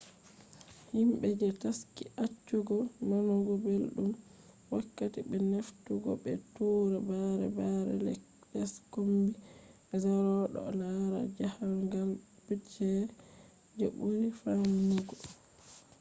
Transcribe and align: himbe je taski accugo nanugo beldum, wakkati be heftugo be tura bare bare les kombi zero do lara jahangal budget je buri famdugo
himbe 0.93 1.27
je 1.39 1.47
taski 1.61 2.03
accugo 2.25 2.77
nanugo 3.09 3.53
beldum, 3.63 4.11
wakkati 4.71 5.19
be 5.29 5.37
heftugo 5.53 6.11
be 6.23 6.31
tura 6.53 6.97
bare 7.09 7.47
bare 7.57 7.93
les 8.55 8.73
kombi 8.91 9.31
zero 10.03 10.37
do 10.53 10.61
lara 10.79 11.19
jahangal 11.37 12.09
budget 12.45 13.09
je 13.77 13.85
buri 13.97 14.29
famdugo 14.41 15.15